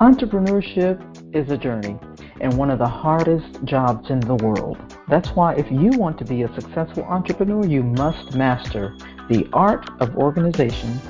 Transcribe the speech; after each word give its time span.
Entrepreneurship 0.00 1.00
is 1.34 1.50
a 1.50 1.56
journey 1.56 1.98
and 2.42 2.54
one 2.58 2.68
of 2.68 2.78
the 2.78 2.86
hardest 2.86 3.64
jobs 3.64 4.10
in 4.10 4.20
the 4.20 4.34
world. 4.34 4.76
That's 5.08 5.30
why 5.30 5.54
if 5.54 5.70
you 5.70 5.88
want 5.98 6.18
to 6.18 6.24
be 6.26 6.42
a 6.42 6.54
successful 6.54 7.04
entrepreneur, 7.04 7.64
you 7.64 7.82
must 7.82 8.34
master 8.34 8.94
the 9.30 9.48
art 9.54 9.88
of 10.02 10.14
organization, 10.18 11.00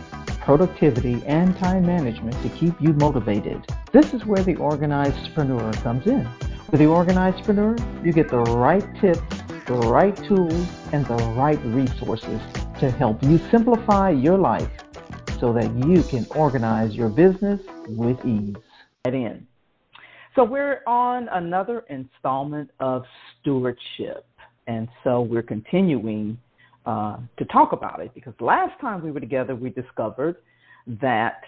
productivity, 0.40 1.20
and 1.26 1.56
time 1.56 1.84
management 1.84 2.40
to 2.44 2.48
keep 2.50 2.80
you 2.80 2.92
motivated. 2.92 3.66
This 3.90 4.14
is 4.14 4.24
where 4.24 4.44
the 4.44 4.54
organizedpreneur 4.54 5.82
comes 5.82 6.06
in. 6.06 6.22
With 6.70 6.78
the 6.78 6.86
organizedpreneur, 6.86 8.06
you 8.06 8.12
get 8.12 8.28
the 8.28 8.38
right 8.38 8.86
tips, 9.00 9.20
the 9.66 9.74
right 9.74 10.16
tools, 10.16 10.68
and 10.92 11.04
the 11.06 11.16
right 11.36 11.58
resources 11.64 12.40
to 12.78 12.92
help 12.92 13.20
you 13.24 13.38
simplify 13.50 14.10
your 14.10 14.38
life 14.38 14.70
so 15.40 15.52
that 15.52 15.74
you 15.74 16.04
can 16.04 16.24
organize 16.36 16.94
your 16.94 17.08
business 17.08 17.60
with 17.88 18.24
ease. 18.24 18.54
In. 19.14 19.46
So 20.34 20.44
we're 20.44 20.82
on 20.86 21.28
another 21.28 21.84
installment 21.88 22.70
of 22.80 23.04
stewardship, 23.40 24.26
and 24.66 24.88
so 25.02 25.22
we're 25.22 25.42
continuing 25.42 26.38
uh, 26.84 27.16
to 27.38 27.44
talk 27.46 27.72
about 27.72 28.00
it 28.00 28.12
because 28.14 28.34
last 28.40 28.78
time 28.80 29.02
we 29.02 29.10
were 29.10 29.20
together, 29.20 29.54
we 29.54 29.70
discovered 29.70 30.36
that 31.00 31.40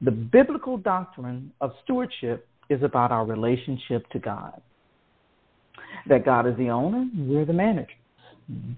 the 0.00 0.10
biblical 0.10 0.76
doctrine 0.76 1.52
of 1.60 1.72
stewardship 1.84 2.48
is 2.70 2.82
about 2.82 3.12
our 3.12 3.24
relationship 3.24 4.08
to 4.10 4.18
God. 4.18 4.60
That 6.08 6.24
God 6.24 6.46
is 6.46 6.56
the 6.56 6.70
owner, 6.70 7.06
we're 7.16 7.44
the 7.44 7.52
managers. 7.52 7.94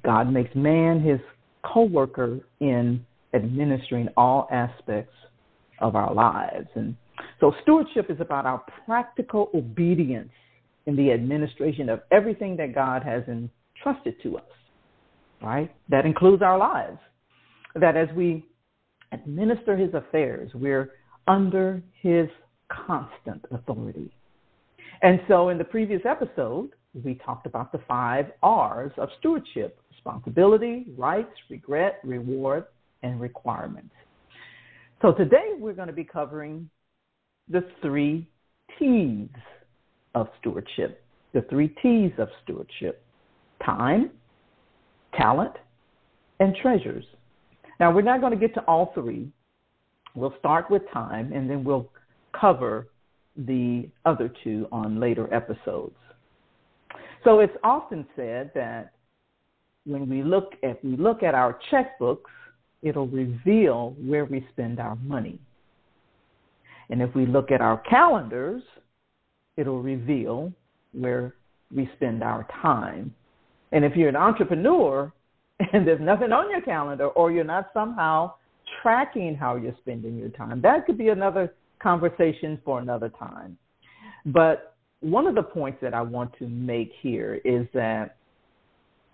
God 0.04 0.32
makes 0.32 0.54
man 0.54 1.00
his 1.00 1.18
co-worker 1.64 2.40
in 2.60 3.04
administering 3.34 4.08
all 4.16 4.48
aspects 4.52 5.14
of 5.80 5.96
our 5.96 6.12
lives. 6.12 6.68
And 6.74 6.96
so 7.40 7.52
stewardship 7.62 8.10
is 8.10 8.20
about 8.20 8.46
our 8.46 8.62
practical 8.86 9.50
obedience 9.54 10.30
in 10.86 10.96
the 10.96 11.12
administration 11.12 11.88
of 11.88 12.00
everything 12.10 12.56
that 12.56 12.74
God 12.74 13.02
has 13.02 13.22
entrusted 13.28 14.14
to 14.22 14.38
us, 14.38 14.44
right? 15.42 15.74
That 15.88 16.06
includes 16.06 16.42
our 16.42 16.58
lives. 16.58 16.98
That 17.74 17.96
as 17.96 18.08
we 18.16 18.46
administer 19.12 19.76
his 19.76 19.92
affairs, 19.92 20.50
we're 20.54 20.92
under 21.28 21.82
his 22.00 22.28
constant 22.68 23.44
authority. 23.50 24.10
And 25.02 25.20
so 25.28 25.50
in 25.50 25.58
the 25.58 25.64
previous 25.64 26.00
episode, 26.08 26.70
we 27.04 27.16
talked 27.16 27.46
about 27.46 27.72
the 27.72 27.80
five 27.86 28.26
R's 28.42 28.92
of 28.96 29.10
stewardship 29.18 29.78
responsibility, 29.90 30.86
rights, 30.96 31.32
regret, 31.50 32.00
reward, 32.02 32.64
and 33.02 33.20
requirements. 33.20 33.94
So 35.02 35.12
today 35.12 35.52
we're 35.58 35.74
going 35.74 35.88
to 35.88 35.94
be 35.94 36.04
covering 36.04 36.70
the 37.48 37.64
three 37.82 38.28
T's 38.78 39.28
of 40.14 40.28
stewardship. 40.40 41.04
The 41.32 41.42
three 41.42 41.68
T's 41.82 42.12
of 42.18 42.28
stewardship 42.42 43.02
time, 43.64 44.10
talent, 45.16 45.54
and 46.40 46.54
treasures. 46.60 47.04
Now, 47.80 47.92
we're 47.92 48.02
not 48.02 48.20
going 48.20 48.32
to 48.32 48.38
get 48.38 48.54
to 48.54 48.60
all 48.62 48.92
three. 48.94 49.30
We'll 50.14 50.34
start 50.38 50.70
with 50.70 50.82
time 50.92 51.32
and 51.32 51.48
then 51.48 51.64
we'll 51.64 51.90
cover 52.38 52.88
the 53.36 53.88
other 54.04 54.32
two 54.42 54.66
on 54.72 54.98
later 54.98 55.32
episodes. 55.32 55.96
So 57.24 57.40
it's 57.40 57.56
often 57.62 58.06
said 58.16 58.50
that 58.54 58.92
when 59.84 60.08
we 60.08 60.22
look 60.22 60.54
at 60.62 60.82
we 60.84 60.96
look 60.96 61.22
at 61.22 61.34
our 61.34 61.58
checkbooks, 61.70 62.30
it'll 62.82 63.08
reveal 63.08 63.94
where 64.00 64.24
we 64.24 64.46
spend 64.52 64.80
our 64.80 64.96
money. 64.96 65.38
And 66.90 67.02
if 67.02 67.14
we 67.14 67.26
look 67.26 67.50
at 67.50 67.60
our 67.60 67.78
calendars, 67.78 68.62
it'll 69.56 69.82
reveal 69.82 70.52
where 70.92 71.34
we 71.74 71.88
spend 71.96 72.22
our 72.22 72.46
time. 72.62 73.14
And 73.72 73.84
if 73.84 73.96
you're 73.96 74.08
an 74.08 74.16
entrepreneur 74.16 75.12
and 75.72 75.86
there's 75.86 76.00
nothing 76.00 76.32
on 76.32 76.50
your 76.50 76.60
calendar 76.60 77.08
or 77.08 77.30
you're 77.30 77.44
not 77.44 77.70
somehow 77.74 78.34
tracking 78.82 79.34
how 79.34 79.56
you're 79.56 79.76
spending 79.80 80.16
your 80.16 80.28
time, 80.30 80.60
that 80.62 80.86
could 80.86 80.98
be 80.98 81.08
another 81.08 81.54
conversation 81.82 82.60
for 82.64 82.80
another 82.80 83.08
time. 83.08 83.58
But 84.26 84.76
one 85.00 85.26
of 85.26 85.34
the 85.34 85.42
points 85.42 85.78
that 85.82 85.94
I 85.94 86.02
want 86.02 86.32
to 86.38 86.48
make 86.48 86.92
here 87.00 87.40
is 87.44 87.66
that 87.74 88.16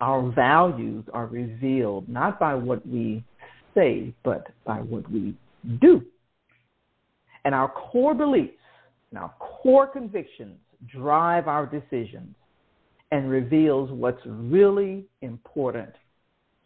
our 0.01 0.31
values 0.31 1.05
are 1.13 1.27
revealed 1.27 2.09
not 2.09 2.39
by 2.39 2.55
what 2.55 2.85
we 2.87 3.23
say, 3.75 4.13
but 4.23 4.47
by 4.65 4.77
what 4.77 5.09
we 5.11 5.35
do. 5.81 6.01
And 7.45 7.53
our 7.53 7.69
core 7.69 8.13
beliefs 8.13 8.53
and 9.11 9.19
our 9.19 9.33
core 9.39 9.87
convictions 9.87 10.57
drive 10.87 11.47
our 11.47 11.65
decisions 11.65 12.35
and 13.11 13.29
reveals 13.29 13.91
what's 13.91 14.21
really 14.25 15.05
important 15.21 15.91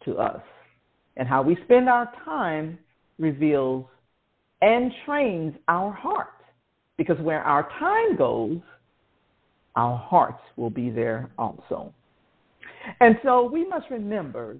to 0.04 0.16
us. 0.16 0.42
And 1.16 1.28
how 1.28 1.42
we 1.42 1.56
spend 1.64 1.88
our 1.88 2.10
time 2.24 2.78
reveals 3.18 3.86
and 4.62 4.92
trains 5.04 5.54
our 5.68 5.92
heart. 5.92 6.28
Because 6.96 7.18
where 7.20 7.42
our 7.42 7.68
time 7.78 8.16
goes, 8.16 8.58
our 9.76 9.96
hearts 9.96 10.42
will 10.56 10.70
be 10.70 10.90
there 10.90 11.30
also. 11.38 11.92
And 13.00 13.18
so 13.22 13.48
we 13.48 13.66
must 13.68 13.90
remember 13.90 14.56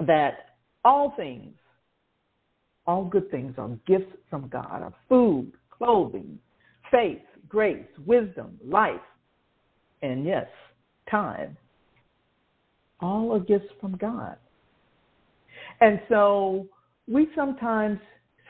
that 0.00 0.56
all 0.84 1.12
things 1.16 1.54
all 2.88 3.04
good 3.04 3.30
things 3.30 3.54
are 3.58 3.68
gifts 3.86 4.16
from 4.30 4.48
God, 4.48 4.82
are 4.82 4.94
food, 5.10 5.52
clothing, 5.70 6.38
faith, 6.90 7.20
grace, 7.46 7.86
wisdom, 8.06 8.58
life, 8.64 8.94
and 10.00 10.24
yes, 10.24 10.46
time. 11.10 11.54
All 13.00 13.30
are 13.34 13.40
gifts 13.40 13.68
from 13.78 13.98
God. 13.98 14.36
And 15.82 16.00
so 16.08 16.66
we 17.06 17.28
sometimes 17.36 18.00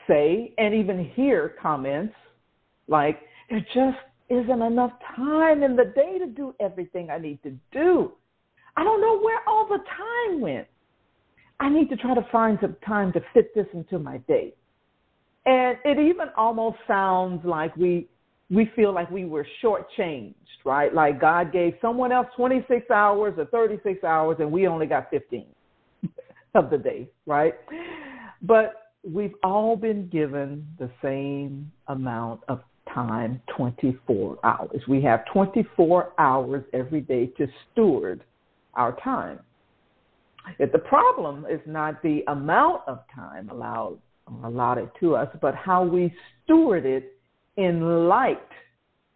say 0.07 0.53
and 0.57 0.73
even 0.73 1.11
hear 1.15 1.55
comments 1.61 2.15
like, 2.87 3.19
there 3.49 3.59
just 3.59 3.97
isn't 4.29 4.61
enough 4.61 4.93
time 5.17 5.63
in 5.63 5.75
the 5.75 5.91
day 5.95 6.17
to 6.17 6.27
do 6.27 6.55
everything 6.61 7.09
I 7.09 7.17
need 7.17 7.43
to 7.43 7.51
do. 7.73 8.13
I 8.77 8.85
don't 8.85 9.01
know 9.01 9.19
where 9.19 9.41
all 9.47 9.67
the 9.67 9.79
time 9.79 10.39
went. 10.39 10.67
I 11.59 11.69
need 11.69 11.89
to 11.89 11.97
try 11.97 12.15
to 12.15 12.25
find 12.31 12.57
some 12.61 12.75
time 12.85 13.11
to 13.13 13.21
fit 13.33 13.53
this 13.53 13.65
into 13.73 13.99
my 13.99 14.17
day. 14.19 14.53
And 15.45 15.77
it 15.83 15.99
even 15.99 16.27
almost 16.37 16.77
sounds 16.87 17.45
like 17.45 17.75
we 17.75 18.07
we 18.51 18.69
feel 18.75 18.91
like 18.93 19.11
we 19.11 19.25
were 19.25 19.45
shortchanged, 19.63 20.33
right? 20.65 20.93
Like 20.93 21.21
God 21.21 21.53
gave 21.53 21.75
someone 21.81 22.11
else 22.11 22.27
26 22.35 22.89
hours 22.89 23.35
or 23.37 23.45
36 23.45 24.03
hours, 24.03 24.37
and 24.39 24.51
we 24.51 24.67
only 24.67 24.87
got 24.87 25.09
15 25.11 25.45
of 26.55 26.69
the 26.71 26.77
day, 26.77 27.07
right? 27.27 27.53
But 28.41 28.93
we've 29.03 29.35
all 29.43 29.75
been 29.75 30.09
given 30.09 30.65
the 30.79 30.89
same 31.01 31.71
amount 31.87 32.41
of 32.47 32.61
time, 32.93 33.41
24 33.55 34.39
hours. 34.43 34.81
We 34.87 35.01
have 35.03 35.25
24 35.31 36.13
hours 36.17 36.63
every 36.73 37.01
day 37.01 37.27
to 37.37 37.47
steward 37.71 38.23
our 38.73 38.97
time. 39.03 39.39
That 40.57 40.71
the 40.71 40.79
problem 40.79 41.45
is 41.49 41.59
not 41.65 42.01
the 42.01 42.23
amount 42.27 42.81
of 42.87 42.99
time 43.13 43.49
allowed 43.49 43.99
allotted 44.43 44.89
to 44.99 45.15
us, 45.15 45.27
but 45.41 45.55
how 45.55 45.83
we 45.83 46.13
steward 46.43 46.85
it 46.85 47.17
in 47.57 48.07
light 48.07 48.37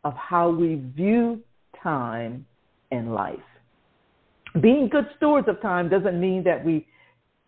of 0.03 0.13
how 0.15 0.49
we 0.49 0.81
view 0.95 1.41
time 1.81 2.45
and 2.91 3.13
life. 3.13 3.39
Being 4.61 4.89
good 4.89 5.07
stewards 5.17 5.47
of 5.47 5.61
time 5.61 5.89
doesn't 5.89 6.19
mean 6.19 6.43
that 6.43 6.63
we 6.63 6.87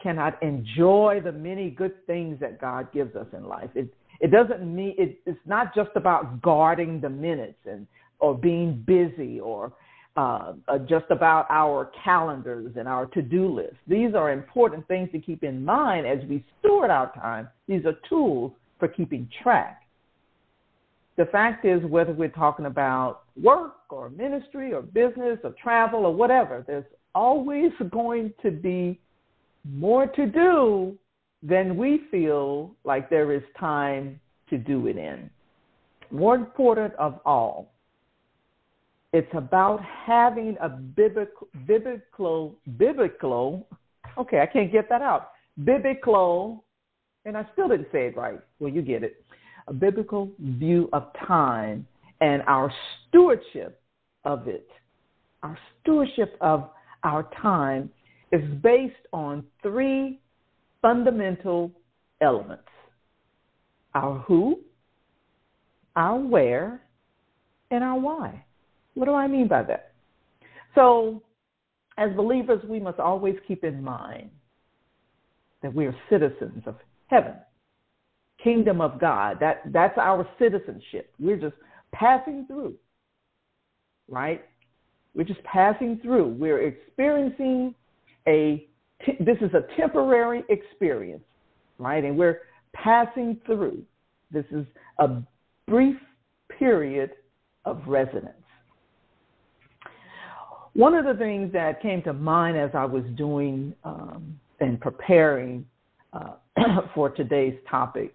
cannot 0.02 0.42
enjoy 0.42 1.22
the 1.24 1.32
many 1.32 1.70
good 1.70 2.06
things 2.06 2.40
that 2.40 2.60
God 2.60 2.92
gives 2.94 3.16
us 3.16 3.28
in 3.34 3.46
life. 3.46 3.70
It 3.76 3.94
it 4.22 4.32
doesn't 4.32 4.64
mean 4.64 4.96
it, 4.98 5.20
it's 5.26 5.38
not 5.46 5.76
just 5.76 5.90
about 5.96 6.42
guarding 6.42 7.02
the 7.02 7.10
minutes 7.10 7.60
and 7.66 7.86
or 8.20 8.38
being 8.38 8.84
busy 8.86 9.40
or 9.40 9.74
uh, 10.18 10.54
uh, 10.68 10.78
just 10.80 11.06
about 11.10 11.46
our 11.50 11.92
calendars 12.04 12.74
and 12.78 12.88
our 12.88 13.06
to-do 13.08 13.54
list. 13.54 13.76
These 13.88 14.16
are 14.16 14.32
important 14.32 14.88
things 14.88 15.10
to 15.12 15.20
keep 15.20 15.44
in 15.44 15.64
mind 15.64 16.08
as 16.08 16.20
we 16.30 16.44
steward 16.60 16.90
our 16.90 17.12
time. 17.14 17.50
These 17.68 17.86
are 17.86 17.96
tools 18.08 18.54
for 18.80 18.88
keeping 18.88 19.30
track. 19.44 19.82
The 21.18 21.26
fact 21.26 21.66
is, 21.66 21.84
whether 21.84 22.14
we're 22.14 22.30
talking 22.30 22.66
about 22.66 23.24
work 23.42 23.76
or 23.90 24.10
ministry 24.10 24.74
or 24.74 24.82
business 24.82 25.40
or 25.44 25.54
travel 25.62 26.06
or 26.06 26.14
whatever, 26.14 26.64
there's 26.68 26.86
always 27.14 27.72
going 27.92 28.34
to 28.42 28.52
be 28.52 29.00
more 29.64 30.08
to 30.08 30.26
do 30.26 30.98
than 31.42 31.78
we 31.78 32.02
feel 32.12 32.76
like 32.84 33.10
there 33.10 33.32
is 33.32 33.44
time 33.60 34.20
to 34.50 34.58
do 34.58 34.88
it 34.88 34.98
in. 34.98 35.30
More 36.12 36.36
important 36.36 36.94
of 36.96 37.20
all, 37.26 37.72
it's 39.16 39.32
about 39.34 39.80
having 39.82 40.58
a 40.62 40.68
biblical, 40.68 41.48
biblical, 41.66 42.54
biblical, 42.78 43.66
okay, 44.18 44.42
I 44.42 44.46
can't 44.46 44.70
get 44.70 44.90
that 44.90 45.02
out. 45.02 45.30
Biblical, 45.64 46.66
and 47.24 47.38
I 47.38 47.48
still 47.54 47.70
didn't 47.70 47.88
say 47.94 48.08
it 48.08 48.18
right. 48.18 48.42
Well, 48.60 48.74
you 48.74 48.82
get 48.82 49.04
it. 49.04 49.24
a 49.68 49.74
biblical 49.74 50.32
view 50.38 50.90
of 50.92 51.14
time 51.26 51.88
and 52.20 52.42
our 52.42 52.70
stewardship 53.08 53.82
of 54.26 54.50
it. 54.50 54.68
Our 55.44 55.58
stewardship 55.82 56.36
of 56.42 56.72
our 57.06 57.30
time 57.42 57.90
is 58.34 58.42
based 58.62 58.96
on 59.14 59.46
three 59.64 60.20
fundamental 60.82 61.72
elements 62.20 62.64
our 63.94 64.20
who, 64.28 64.60
our 65.96 66.20
where, 66.20 66.82
and 67.72 67.82
our 67.82 67.98
why. 67.98 68.44
What 68.96 69.06
do 69.06 69.14
I 69.14 69.28
mean 69.28 69.48
by 69.48 69.64
that? 69.64 69.92
So, 70.74 71.22
as 71.98 72.12
believers, 72.16 72.62
we 72.68 72.80
must 72.80 73.00
always 73.00 73.36
keep 73.48 73.64
in 73.64 73.84
mind 73.84 74.30
that 75.62 75.74
we 75.74 75.86
are 75.86 75.96
citizens 76.10 76.64
of 76.66 76.76
heaven, 77.08 77.34
kingdom 78.44 78.82
of 78.82 79.00
God. 79.00 79.38
That, 79.40 79.62
that's 79.72 79.98
our 79.98 80.28
citizenship. 80.40 81.14
We're 81.20 81.38
just 81.38 81.56
passing 81.94 82.46
through, 82.48 82.76
right? 84.10 84.44
We're 85.14 85.24
just 85.24 85.44
passing 85.44 86.00
through. 86.04 86.36
We're 86.38 86.68
experiencing 86.68 87.74
a, 88.28 88.68
this 89.20 89.38
is 89.42 89.52
a 89.54 89.66
temporary 89.80 90.44
experience, 90.50 91.24
right? 91.80 92.04
And 92.04 92.18
we're 92.18 92.42
passing 92.74 93.40
through. 93.46 93.82
This 94.32 94.46
is 94.52 94.66
a 95.00 95.22
brief 95.68 95.98
period 96.60 97.12
of 97.64 97.82
residence. 97.88 98.45
One 100.76 100.94
of 100.94 101.06
the 101.06 101.14
things 101.14 101.54
that 101.54 101.82
came 101.82 102.02
to 102.04 102.12
mind 102.12 102.58
as 102.58 102.70
I 102.74 102.84
was 102.84 103.06
doing 103.16 103.74
um, 103.86 104.38
and 104.60 104.80
preparing 104.80 105.66
uh, 106.12 106.34
for 106.94 107.10
today's 107.10 107.56
topic 107.70 108.14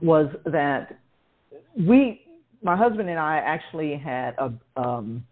was 0.00 0.28
that 0.46 0.96
we, 1.76 2.24
my 2.62 2.76
husband 2.76 3.08
and 3.08 3.18
I, 3.18 3.38
actually 3.38 3.96
had 3.96 4.36
a, 4.38 4.52
um, 4.80 5.24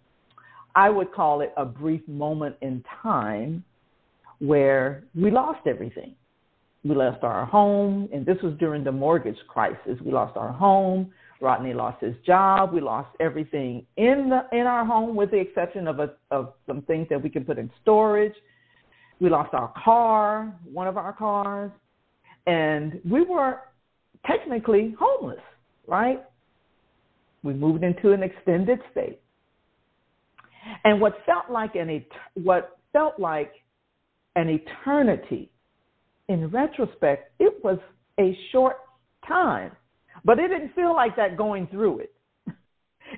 I 0.75 0.91
would 0.91 1.13
call 1.13 1.41
it 1.41 1.53
a 1.57 1.65
brief 1.65 2.07
moment 2.09 2.57
in 2.63 2.85
time 3.01 3.63
where 4.41 5.05
we 5.15 5.31
lost 5.31 5.69
everything. 5.69 6.17
We 6.85 6.97
lost 6.97 7.23
our 7.23 7.47
home, 7.47 8.09
and 8.13 8.27
this 8.27 8.39
was 8.43 8.55
during 8.59 8.83
the 8.83 8.91
mortgage 8.91 9.39
crisis. 9.47 10.01
We 10.05 10.11
lost 10.11 10.37
our 10.37 10.51
home. 10.51 11.13
Rodney 11.43 11.75
lost 11.75 12.01
his 12.01 12.15
job. 12.25 12.73
We 12.73 12.81
lost 12.81 13.09
everything 13.19 13.85
in 13.97 14.31
the 14.31 14.47
in 14.57 14.67
our 14.67 14.85
home, 14.85 15.17
with 15.17 15.33
the 15.33 15.39
exception 15.39 15.89
of 15.89 15.99
a, 15.99 16.15
of 16.31 16.55
some 16.67 16.83
things 16.83 17.09
that 17.11 17.21
we 17.21 17.29
can 17.29 17.45
put 17.45 17.59
in 17.59 17.71
storage. 17.83 18.35
We 19.21 19.29
lost 19.29 19.53
our 19.53 19.73
car, 19.85 20.55
one 20.65 20.87
of 20.87 20.97
our 20.97 21.13
cars, 21.13 21.73
and 22.47 23.01
we 23.09 23.25
were 23.25 23.61
technically 24.25 24.95
homeless, 24.99 25.41
right? 25.87 26.23
We 27.43 27.55
moved 27.55 27.83
into 27.83 28.13
an 28.13 28.23
extended 28.23 28.79
stay. 28.93 29.19
And 30.85 31.01
what 31.01 31.15
felt 31.27 31.51
like 31.51 31.75
an 31.75 32.05
what 32.35 32.79
felt 32.93 33.19
like 33.19 33.53
an 34.37 34.49
eternity, 34.49 35.51
in 36.29 36.49
retrospect, 36.51 37.33
it 37.41 37.63
was 37.65 37.79
a 38.19 38.39
short 38.53 38.77
time, 39.27 39.73
but 40.25 40.39
it 40.39 40.49
didn't 40.49 40.75
feel 40.75 40.95
like 40.95 41.17
that 41.17 41.37
going 41.37 41.67
through 41.69 42.01
it. 42.01 42.13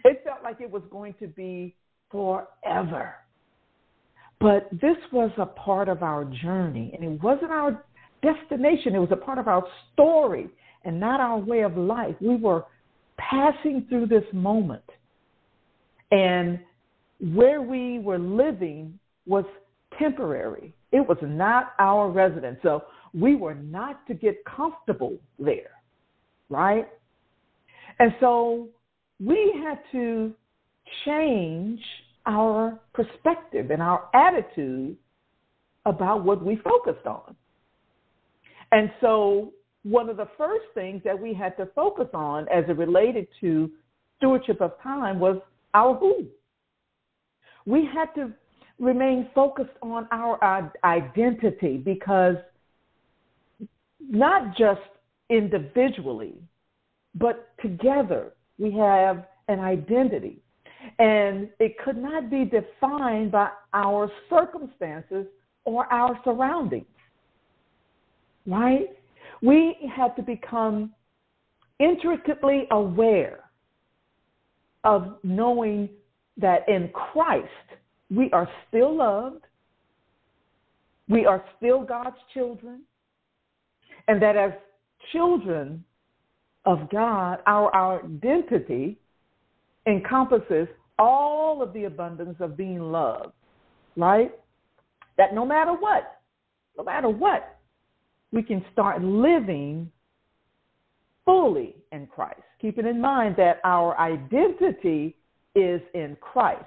It 0.05 0.23
felt 0.25 0.43
like 0.43 0.61
it 0.61 0.71
was 0.71 0.83
going 0.91 1.15
to 1.21 1.29
be 1.29 1.77
forever. 2.11 3.15
But 4.41 4.69
this 4.73 4.97
was 5.13 5.31
a 5.39 5.47
part 5.47 5.89
of 5.89 6.03
our 6.03 6.25
journey, 6.25 6.91
and 6.93 7.05
it 7.05 7.23
wasn't 7.23 7.53
our 7.53 7.85
destination. 8.23 8.95
It 8.95 8.99
was 8.99 9.13
a 9.13 9.17
part 9.17 9.39
of 9.39 9.47
our 9.47 9.65
story 9.93 10.49
and 10.85 10.99
not 10.99 11.21
our 11.21 11.39
way 11.39 11.61
of 11.63 11.77
life. 11.77 12.17
We 12.21 12.37
were 12.37 12.65
passing 13.19 13.87
through 13.89 14.07
this 14.07 14.25
moment. 14.33 14.85
And 16.11 16.61
where 17.21 17.63
we 17.63 17.99
were 18.01 18.19
living 18.19 18.99
was 19.27 19.45
temporary. 19.99 20.75
It 20.93 21.07
was 21.07 21.19
not 21.23 21.73
our 21.79 22.11
residence. 22.11 22.59
So 22.63 22.85
we 23.13 23.37
were 23.37 23.55
not 23.55 24.07
to 24.09 24.15
get 24.15 24.45
comfortable 24.45 25.17
there, 25.39 25.71
right? 26.49 26.89
And 27.99 28.13
so 28.21 28.69
we 29.21 29.55
had 29.65 29.79
to 29.93 30.33
change 31.05 31.81
our 32.27 32.79
perspective 32.93 33.71
and 33.71 33.83
our 33.83 34.09
attitude 34.15 34.97
about 35.87 36.25
what 36.25 36.45
we 36.45 36.57
focused 36.57 37.07
on. 37.07 37.35
And 38.73 38.91
so 39.01 39.53
one 39.83 40.09
of 40.09 40.17
the 40.17 40.29
first 40.39 40.65
things 40.75 41.03
that 41.05 41.19
we 41.19 41.35
had 41.35 41.57
to 41.59 41.67
focus 41.75 42.09
on 42.15 42.49
as 42.49 42.65
it 42.69 42.77
related 42.77 43.29
to 43.41 43.71
stewardship 44.17 44.61
of 44.61 44.73
time 44.83 45.21
was 45.21 45.37
our 45.75 45.95
who. 45.95 46.27
We 47.67 47.89
had 47.93 48.07
to 48.15 48.33
remain 48.79 49.29
focused 49.35 49.77
on 49.83 50.09
our 50.11 50.71
identity 50.85 51.77
because 51.77 52.37
not 54.01 54.57
just 54.57 54.81
individually, 55.31 56.35
but 57.15 57.51
together 57.61 58.33
we 58.59 58.73
have 58.73 59.27
an 59.49 59.61
identity. 59.61 60.41
And 60.99 61.49
it 61.61 61.79
could 61.83 61.97
not 61.97 62.31
be 62.31 62.45
defined 62.45 63.33
by 63.33 63.51
our 63.73 64.11
circumstances 64.29 65.27
or 65.65 65.91
our 65.93 66.19
surroundings. 66.25 66.85
Right? 68.47 68.91
We 69.41 69.77
had 69.95 70.15
to 70.17 70.23
become 70.23 70.93
intricately 71.79 72.67
aware 72.71 73.41
of 74.85 75.17
knowing 75.23 75.89
that 76.37 76.69
in 76.69 76.91
Christ 76.93 77.49
we 78.11 78.31
are 78.33 78.49
still 78.69 78.95
loved, 78.97 79.45
we 81.09 81.27
are 81.27 81.45
still 81.57 81.83
God's 81.83 82.17
children, 82.33 82.83
and 84.09 84.21
that 84.21 84.37
as 84.37 84.53
children 85.13 85.85
of 86.65 86.91
God, 86.91 87.39
our, 87.47 87.75
our 87.75 88.05
identity 88.05 88.99
encompasses 89.87 90.69
all 90.99 91.63
of 91.63 91.73
the 91.73 91.85
abundance 91.85 92.37
of 92.41 92.57
being 92.57 92.81
loved, 92.81 93.33
right? 93.97 94.33
That 95.19 95.35
no 95.35 95.45
matter 95.45 95.73
what, 95.73 96.21
no 96.77 96.85
matter 96.85 97.09
what, 97.09 97.59
we 98.33 98.43
can 98.43 98.65
start 98.73 99.03
living 99.03 99.91
fully 101.25 101.77
in 101.93 102.07
Christ, 102.07 102.43
keeping 102.61 102.87
in 102.87 103.01
mind 103.01 103.37
that 103.37 103.61
our 103.65 103.99
identity 103.99 105.17
is 105.55 105.81
in 105.95 106.17
Christ, 106.21 106.65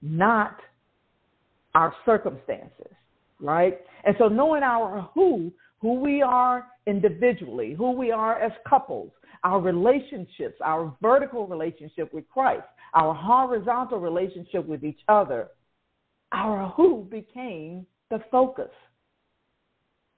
not 0.00 0.56
our 1.74 1.94
circumstances, 2.04 2.92
right? 3.40 3.80
And 4.04 4.14
so 4.18 4.28
knowing 4.28 4.62
our 4.62 5.08
who, 5.14 5.52
who 5.82 5.94
we 5.94 6.22
are 6.22 6.68
individually, 6.86 7.74
who 7.74 7.90
we 7.90 8.12
are 8.12 8.40
as 8.40 8.52
couples, 8.66 9.10
our 9.42 9.60
relationships, 9.60 10.54
our 10.64 10.96
vertical 11.02 11.46
relationship 11.48 12.14
with 12.14 12.24
Christ, 12.30 12.62
our 12.94 13.12
horizontal 13.12 13.98
relationship 13.98 14.64
with 14.66 14.84
each 14.84 15.00
other, 15.08 15.48
our 16.30 16.68
who 16.70 17.06
became 17.10 17.84
the 18.10 18.22
focus, 18.30 18.70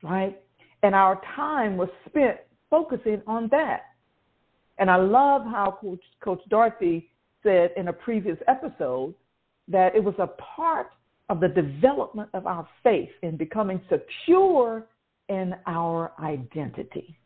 right? 0.02 0.38
And 0.83 0.94
our 0.94 1.18
time 1.35 1.78
was 1.78 1.88
spent 2.06 2.37
focusing 2.68 3.23
on 3.26 3.49
that. 3.50 3.85
And 4.78 4.90
I 4.90 4.97
love 4.97 5.42
how 5.44 5.78
Coach, 5.80 6.02
Coach 6.23 6.42
Dorothy 6.50 7.09
said 7.42 7.71
in 7.78 7.88
a 7.88 7.92
previous 7.92 8.37
episode 8.49 9.14
that 9.68 9.97
it 9.97 10.04
was 10.04 10.14
a 10.18 10.26
part 10.56 10.90
of 11.30 11.40
the 11.40 11.49
development 11.49 12.28
of 12.35 12.47
our 12.47 12.68
faith 12.83 13.09
in 13.23 13.38
becoming 13.38 13.80
secure 13.88 14.85
in 15.28 15.54
our 15.66 16.12
identity. 16.21 17.19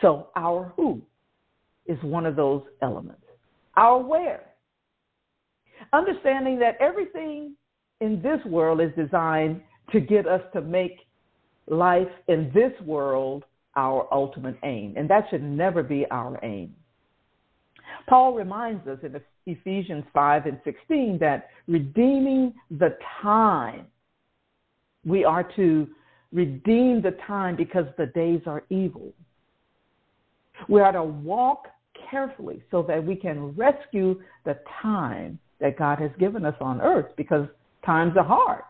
So, 0.00 0.28
our 0.36 0.72
who 0.76 1.00
is 1.86 1.98
one 2.02 2.26
of 2.26 2.36
those 2.36 2.62
elements. 2.82 3.22
Our 3.76 3.98
where. 4.02 4.44
Understanding 5.92 6.58
that 6.58 6.76
everything 6.80 7.56
in 8.00 8.20
this 8.22 8.44
world 8.46 8.80
is 8.80 8.90
designed 8.96 9.60
to 9.92 10.00
get 10.00 10.26
us 10.26 10.42
to 10.52 10.60
make 10.60 10.98
life 11.66 12.08
in 12.28 12.50
this 12.54 12.72
world 12.84 13.44
our 13.76 14.06
ultimate 14.12 14.56
aim, 14.64 14.94
and 14.96 15.08
that 15.08 15.24
should 15.30 15.42
never 15.42 15.82
be 15.82 16.04
our 16.10 16.38
aim. 16.42 16.74
Paul 18.08 18.34
reminds 18.34 18.86
us 18.86 18.98
in 19.02 19.18
Ephesians 19.46 20.04
5 20.12 20.46
and 20.46 20.60
16 20.64 21.18
that 21.20 21.48
redeeming 21.68 22.54
the 22.70 22.96
time, 23.22 23.86
we 25.04 25.24
are 25.24 25.44
to 25.56 25.88
redeem 26.32 27.02
the 27.02 27.16
time 27.26 27.56
because 27.56 27.86
the 27.98 28.06
days 28.06 28.40
are 28.46 28.64
evil. 28.70 29.12
We 30.68 30.80
are 30.80 30.92
to 30.92 31.02
walk 31.02 31.66
carefully 32.10 32.62
so 32.70 32.82
that 32.88 33.04
we 33.04 33.16
can 33.16 33.54
rescue 33.54 34.20
the 34.44 34.58
time 34.80 35.38
that 35.60 35.78
God 35.78 35.98
has 35.98 36.10
given 36.18 36.44
us 36.44 36.54
on 36.60 36.80
earth 36.80 37.12
because 37.16 37.46
times 37.84 38.14
are 38.16 38.24
hard. 38.24 38.62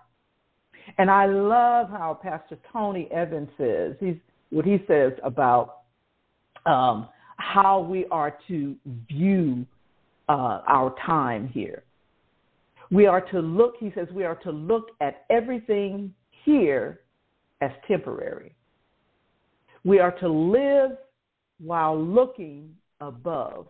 And 0.99 1.11
I 1.11 1.27
love 1.27 1.89
how 1.91 2.19
Pastor 2.21 2.59
Tony 2.73 3.09
Evans 3.13 3.49
says, 3.57 3.95
he's, 4.01 4.17
what 4.51 4.65
he 4.65 4.79
says 4.87 5.13
about 5.23 5.83
um, 6.67 7.09
how 7.37 7.81
we 7.81 8.07
are 8.11 8.37
to 8.49 8.77
view 9.09 9.67
uh, 10.29 10.61
our 10.67 10.95
time 11.05 11.49
here. 11.49 11.83
We 12.91 13.07
are 13.07 13.21
to 13.31 13.41
look, 13.41 13.75
he 13.81 13.91
says, 13.95 14.09
we 14.13 14.25
are 14.25 14.35
to 14.37 14.51
look 14.51 14.89
at 15.01 15.25
everything 15.31 16.13
here 16.45 17.01
as 17.63 17.71
temporary. 17.87 18.55
We 19.85 20.01
are 20.01 20.13
to 20.19 20.29
live 20.29 20.99
while 21.59 21.99
looking 21.99 22.75
above. 23.01 23.69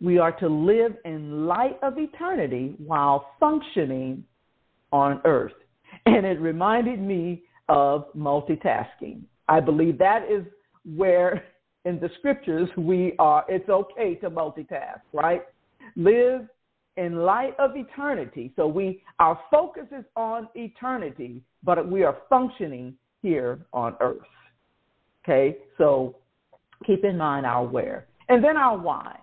We 0.00 0.18
are 0.18 0.32
to 0.40 0.48
live 0.48 0.96
in 1.04 1.46
light 1.46 1.78
of 1.82 1.94
eternity 1.96 2.74
while 2.84 3.28
functioning 3.38 4.24
on 4.90 5.20
earth. 5.24 5.52
And 6.06 6.26
it 6.26 6.40
reminded 6.40 7.00
me 7.00 7.44
of 7.68 8.12
multitasking. 8.16 9.22
I 9.48 9.60
believe 9.60 9.98
that 9.98 10.24
is 10.28 10.44
where 10.96 11.44
in 11.84 12.00
the 12.00 12.10
scriptures 12.18 12.68
we 12.76 13.14
are 13.18 13.44
it's 13.48 13.68
okay 13.68 14.16
to 14.16 14.30
multitask, 14.30 15.00
right? 15.12 15.42
Live 15.94 16.48
in 16.96 17.16
light 17.16 17.54
of 17.58 17.76
eternity. 17.76 18.52
So 18.56 18.66
we 18.66 19.02
our 19.18 19.38
focus 19.50 19.86
is 19.96 20.04
on 20.16 20.48
eternity, 20.54 21.42
but 21.62 21.88
we 21.88 22.02
are 22.04 22.18
functioning 22.28 22.94
here 23.22 23.60
on 23.72 23.96
earth. 24.00 24.18
Okay? 25.24 25.58
So 25.78 26.16
keep 26.86 27.04
in 27.04 27.16
mind 27.16 27.46
our 27.46 27.64
where. 27.64 28.06
And 28.28 28.42
then 28.42 28.56
our 28.56 28.76
why. 28.76 29.18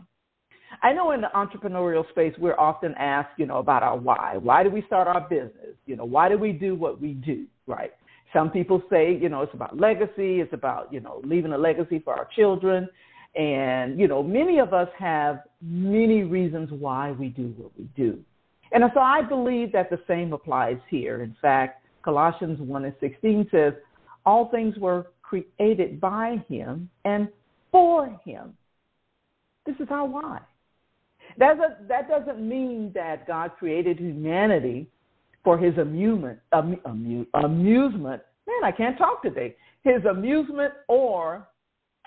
I 0.81 0.93
know 0.93 1.11
in 1.11 1.21
the 1.21 1.29
entrepreneurial 1.35 2.09
space, 2.09 2.33
we're 2.37 2.57
often 2.57 2.93
asked, 2.97 3.37
you 3.37 3.45
know, 3.45 3.57
about 3.57 3.83
our 3.83 3.97
why. 3.97 4.37
Why 4.37 4.63
do 4.63 4.69
we 4.69 4.83
start 4.83 5.07
our 5.07 5.21
business? 5.21 5.75
You 5.85 5.95
know, 5.95 6.05
why 6.05 6.29
do 6.29 6.37
we 6.37 6.53
do 6.53 6.75
what 6.75 7.01
we 7.01 7.13
do, 7.13 7.45
right? 7.67 7.91
Some 8.33 8.49
people 8.51 8.81
say, 8.89 9.17
you 9.19 9.29
know, 9.29 9.41
it's 9.41 9.53
about 9.53 9.77
legacy. 9.77 10.39
It's 10.39 10.53
about, 10.53 10.93
you 10.93 10.99
know, 10.99 11.21
leaving 11.25 11.51
a 11.53 11.57
legacy 11.57 11.99
for 11.99 12.13
our 12.13 12.27
children. 12.35 12.87
And, 13.35 13.99
you 13.99 14.07
know, 14.07 14.23
many 14.23 14.59
of 14.59 14.73
us 14.73 14.89
have 14.97 15.41
many 15.61 16.23
reasons 16.23 16.69
why 16.71 17.11
we 17.11 17.29
do 17.29 17.53
what 17.57 17.71
we 17.77 17.85
do. 17.95 18.19
And 18.71 18.83
so 18.93 18.99
I 18.99 19.21
believe 19.21 19.71
that 19.71 19.89
the 19.89 19.99
same 20.07 20.33
applies 20.33 20.77
here. 20.89 21.23
In 21.23 21.35
fact, 21.41 21.85
Colossians 22.03 22.59
1 22.59 22.85
and 22.85 22.93
16 22.99 23.47
says, 23.51 23.73
all 24.25 24.49
things 24.49 24.77
were 24.77 25.07
created 25.21 25.99
by 25.99 26.43
him 26.47 26.89
and 27.05 27.29
for 27.71 28.07
him. 28.25 28.55
This 29.65 29.75
is 29.79 29.87
our 29.91 30.05
why. 30.07 30.39
That, 31.37 31.57
doesn't, 31.57 31.87
that 31.87 32.09
doesn't 32.09 32.47
mean 32.47 32.91
that 32.95 33.27
God 33.27 33.51
created 33.57 33.99
humanity 33.99 34.87
for 35.43 35.57
his 35.57 35.77
amusement, 35.77 36.39
amu, 36.51 37.25
amusement. 37.33 38.21
Man, 38.47 38.63
I 38.63 38.71
can't 38.71 38.97
talk 38.97 39.21
today. 39.21 39.55
His 39.83 40.03
amusement 40.05 40.73
or 40.87 41.47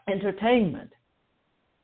entertainment. 0.08 0.90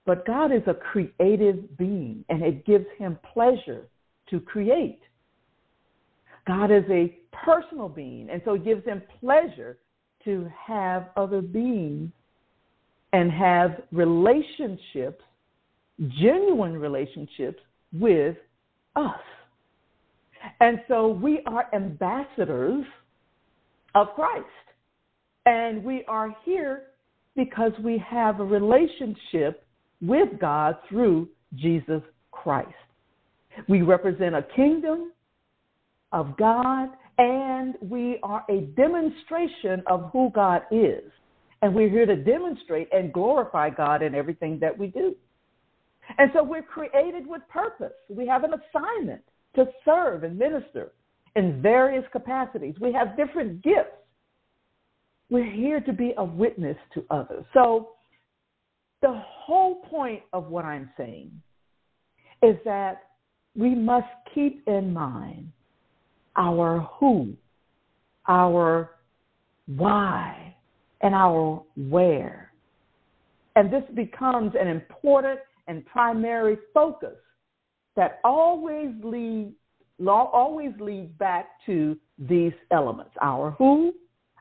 But 0.09 0.25
God 0.25 0.53
is 0.53 0.62
a 0.67 0.73
creative 0.73 1.77
being, 1.77 2.25
and 2.31 2.43
it 2.43 2.65
gives 2.65 2.87
him 2.97 3.19
pleasure 3.35 3.83
to 4.31 4.41
create. 4.41 5.00
God 6.47 6.71
is 6.71 6.85
a 6.88 7.15
personal 7.45 7.91
being, 7.91 8.31
and 8.31 8.41
so 8.47 8.55
it 8.55 8.65
gives 8.65 8.87
him 8.87 9.03
pleasure 9.21 9.77
to 10.25 10.50
have 10.67 11.11
other 11.15 11.43
beings 11.43 12.11
and 13.12 13.31
have 13.31 13.83
relationships, 13.93 15.23
genuine 16.19 16.79
relationships 16.79 17.61
with 17.93 18.38
us. 18.97 19.21
And 20.61 20.81
so 20.88 21.09
we 21.09 21.43
are 21.47 21.67
ambassadors 21.75 22.87
of 23.95 24.07
Christ. 24.15 24.47
And 25.45 25.85
we 25.85 26.03
are 26.09 26.35
here 26.47 26.85
because 27.37 27.73
we 27.85 28.03
have 28.11 28.41
a 28.41 28.45
relationship 28.45 29.67
with 30.00 30.38
God 30.40 30.76
through 30.88 31.28
Jesus 31.55 32.02
Christ. 32.31 32.69
We 33.69 33.83
represent 33.83 34.35
a 34.35 34.47
kingdom 34.55 35.12
of 36.12 36.37
God 36.37 36.90
and 37.19 37.75
we 37.81 38.19
are 38.23 38.45
a 38.49 38.61
demonstration 38.76 39.83
of 39.87 40.11
who 40.12 40.31
God 40.35 40.62
is. 40.71 41.11
And 41.62 41.75
we're 41.75 41.88
here 41.88 42.07
to 42.07 42.17
demonstrate 42.17 42.88
and 42.93 43.12
glorify 43.12 43.71
God 43.71 44.02
in 44.02 44.14
everything 44.14 44.59
that 44.61 44.76
we 44.76 44.87
do. 44.88 45.17
And 46.17 46.31
so 46.33 46.43
we're 46.45 46.62
created 46.62 47.26
with 47.26 47.43
purpose. 47.49 47.93
We 48.09 48.26
have 48.28 48.45
an 48.45 48.52
assignment 48.52 49.23
to 49.57 49.67
serve 49.85 50.23
and 50.23 50.38
minister 50.38 50.93
in 51.35 51.61
various 51.61 52.05
capacities. 52.12 52.76
We 52.81 52.93
have 52.93 53.17
different 53.17 53.62
gifts. 53.62 53.90
We're 55.31 55.50
here 55.50 55.81
to 55.81 55.93
be 55.93 56.14
a 56.17 56.25
witness 56.25 56.76
to 56.95 57.05
others. 57.11 57.45
So 57.52 57.90
the 59.02 59.23
whole 59.25 59.76
point 59.76 60.23
of 60.33 60.49
what 60.49 60.64
I'm 60.64 60.90
saying 60.97 61.31
is 62.43 62.57
that 62.64 63.02
we 63.57 63.75
must 63.75 64.07
keep 64.35 64.62
in 64.67 64.93
mind 64.93 65.50
our 66.37 66.81
who, 66.99 67.35
our 68.28 68.90
why, 69.67 70.55
and 71.00 71.14
our 71.14 71.62
where. 71.76 72.52
And 73.57 73.73
this 73.73 73.83
becomes 73.95 74.52
an 74.59 74.69
important 74.69 75.40
and 75.67 75.85
primary 75.87 76.57
focus 76.73 77.17
that 77.97 78.21
always 78.25 78.90
leads 79.02 79.55
always 80.07 80.71
lead 80.78 81.19
back 81.19 81.49
to 81.67 81.97
these 82.19 82.52
elements 82.71 83.11
our 83.21 83.50
who, 83.52 83.93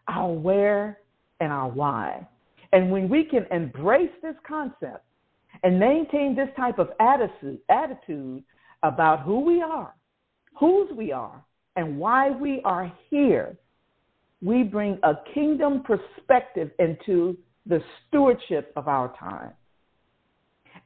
our 0.07 0.31
where, 0.31 0.99
and 1.39 1.51
our 1.51 1.67
why. 1.67 2.27
And 2.73 2.91
when 2.91 3.09
we 3.09 3.23
can 3.23 3.45
embrace 3.51 4.11
this 4.21 4.35
concept 4.47 5.05
and 5.63 5.79
maintain 5.79 6.35
this 6.35 6.49
type 6.57 6.79
of 6.79 6.89
attitude, 6.99 7.59
attitude 7.69 8.43
about 8.83 9.21
who 9.21 9.41
we 9.41 9.61
are, 9.61 9.93
whose 10.59 10.89
we 10.95 11.11
are, 11.11 11.43
and 11.75 11.97
why 11.97 12.31
we 12.31 12.61
are 12.65 12.91
here, 13.09 13.57
we 14.41 14.63
bring 14.63 14.99
a 15.03 15.13
kingdom 15.33 15.83
perspective 15.83 16.71
into 16.79 17.37
the 17.65 17.81
stewardship 18.07 18.71
of 18.75 18.87
our 18.87 19.13
time. 19.17 19.51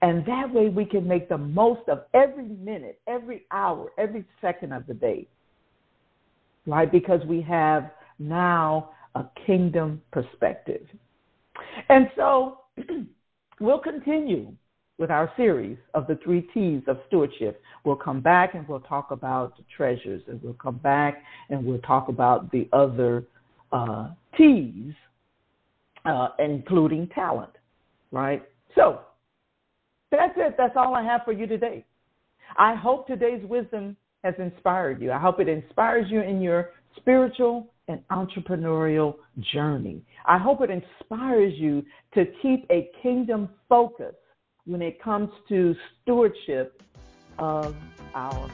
And 0.01 0.25
that 0.25 0.51
way 0.51 0.69
we 0.69 0.85
can 0.85 1.07
make 1.07 1.29
the 1.29 1.37
most 1.37 1.87
of 1.87 2.03
every 2.13 2.47
minute, 2.47 2.99
every 3.07 3.45
hour, 3.51 3.91
every 3.97 4.25
second 4.41 4.73
of 4.73 4.87
the 4.87 4.93
day. 4.93 5.27
Right? 6.65 6.91
Because 6.91 7.21
we 7.27 7.41
have 7.41 7.91
now 8.19 8.91
a 9.15 9.25
kingdom 9.45 10.01
perspective. 10.11 10.85
And 11.89 12.09
so 12.15 12.59
we'll 13.59 13.79
continue 13.79 14.53
with 14.97 15.09
our 15.09 15.31
series 15.35 15.77
of 15.95 16.05
the 16.07 16.19
three 16.23 16.41
T's 16.53 16.83
of 16.87 16.99
stewardship. 17.07 17.61
We'll 17.83 17.95
come 17.95 18.21
back 18.21 18.53
and 18.53 18.67
we'll 18.67 18.81
talk 18.81 19.09
about 19.11 19.53
treasures, 19.75 20.21
and 20.27 20.41
we'll 20.43 20.53
come 20.53 20.77
back 20.77 21.23
and 21.49 21.65
we'll 21.65 21.79
talk 21.79 22.07
about 22.07 22.51
the 22.51 22.69
other 22.71 23.25
uh, 23.71 24.09
T's, 24.37 24.93
uh, 26.05 26.29
including 26.39 27.07
talent, 27.09 27.51
right? 28.11 28.43
So 28.75 28.99
that's 30.11 30.33
it. 30.37 30.55
That's 30.57 30.75
all 30.75 30.93
I 30.93 31.03
have 31.03 31.21
for 31.25 31.31
you 31.31 31.47
today. 31.47 31.83
I 32.57 32.75
hope 32.75 33.07
today's 33.07 33.43
wisdom 33.45 33.95
has 34.23 34.35
inspired 34.37 35.01
you. 35.01 35.11
I 35.11 35.19
hope 35.19 35.39
it 35.39 35.47
inspires 35.47 36.05
you 36.09 36.21
in 36.21 36.41
your 36.41 36.71
spiritual 36.97 37.67
and 37.87 38.01
entrepreneurial 38.11 39.15
journey. 39.53 40.01
I 40.25 40.37
hope 40.37 40.61
it 40.61 40.69
inspires 40.69 41.53
you 41.55 41.83
to 42.13 42.25
keep 42.41 42.65
a 42.69 42.89
kingdom 43.01 43.49
focus 43.67 44.15
when 44.65 44.81
it 44.81 45.01
comes 45.01 45.29
to 45.49 45.75
stewardship 46.01 46.81
of 47.39 47.75
our 48.13 48.49